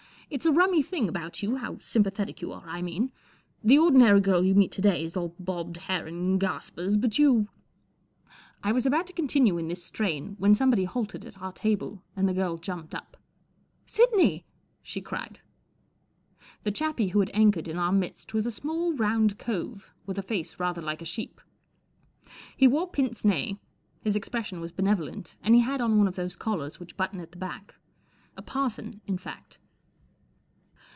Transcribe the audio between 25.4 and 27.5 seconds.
and he had on one of those collars which button at the